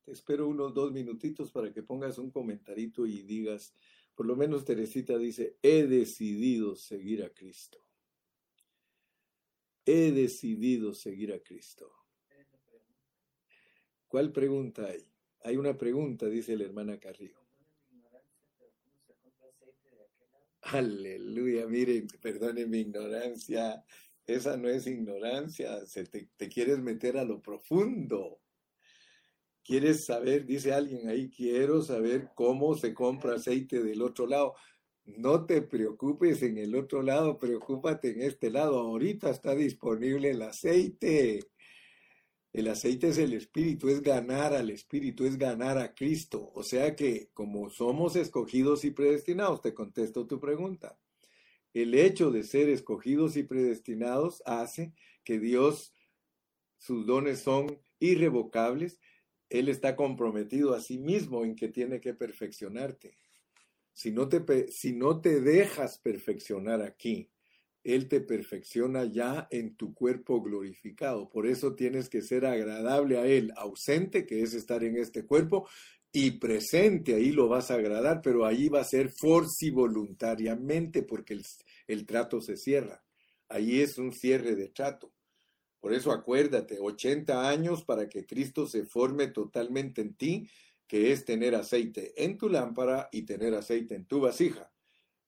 [0.05, 3.75] Te espero unos dos minutitos para que pongas un comentarito y digas,
[4.15, 7.85] por lo menos Teresita dice, he decidido seguir a Cristo.
[9.87, 12.04] He decidido seguir a Cristo.
[14.15, 15.05] ¿Cuál pregunta hay?
[15.43, 17.35] Hay una pregunta, dice la hermana Carrillo.
[20.62, 23.85] Aleluya, miren, perdone mi ignorancia.
[24.25, 28.39] Esa no es ignorancia, se te, te quieres meter a lo profundo.
[29.65, 30.47] ¿Quieres saber?
[30.47, 34.55] Dice alguien ahí, quiero saber cómo se compra aceite del otro lado.
[35.07, 38.79] No te preocupes en el otro lado, preocúpate en este lado.
[38.79, 41.41] Ahorita está disponible el aceite.
[42.55, 46.53] El aceite es el espíritu, es ganar al espíritu, es ganar a Cristo.
[46.55, 50.97] O sea que como somos escogidos y predestinados, te contesto tu pregunta.
[51.73, 54.93] El hecho de ser escogidos y predestinados hace
[55.25, 55.93] que Dios,
[56.79, 59.01] sus dones son irrevocables.
[59.51, 63.19] Él está comprometido a sí mismo en que tiene que perfeccionarte.
[63.93, 67.33] Si no te, si no te dejas perfeccionar aquí,
[67.85, 71.28] él te perfecciona ya en tu cuerpo glorificado.
[71.28, 75.68] Por eso tienes que ser agradable a Él, ausente, que es estar en este cuerpo,
[76.11, 81.35] y presente, ahí lo vas a agradar, pero ahí va a ser forci voluntariamente, porque
[81.35, 81.43] el,
[81.87, 83.05] el trato se cierra.
[83.49, 85.12] Ahí es un cierre de trato.
[85.80, 90.49] Por eso acuérdate, 80 años para que Cristo se forme totalmente en ti,
[90.87, 94.72] que es tener aceite en tu lámpara y tener aceite en tu vasija.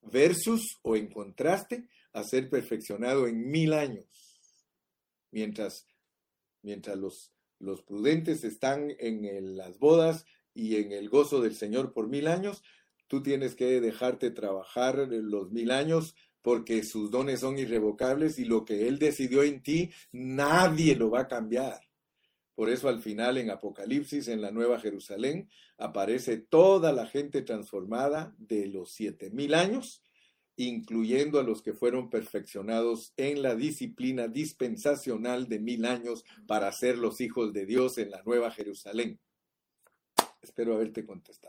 [0.01, 4.07] Versus o en contraste, a ser perfeccionado en mil años.
[5.31, 5.87] Mientras,
[6.63, 12.09] mientras los, los prudentes están en las bodas y en el gozo del Señor por
[12.09, 12.63] mil años,
[13.07, 18.65] tú tienes que dejarte trabajar los mil años porque sus dones son irrevocables y lo
[18.65, 21.81] que Él decidió en ti, nadie lo va a cambiar.
[22.55, 28.35] Por eso al final en Apocalipsis, en la Nueva Jerusalén, aparece toda la gente transformada
[28.39, 30.06] de los siete mil años
[30.57, 36.99] incluyendo a los que fueron perfeccionados en la disciplina dispensacional de mil años para ser
[36.99, 39.21] los hijos de Dios en la Nueva Jerusalén.
[40.41, 41.45] Espero haberte contestado.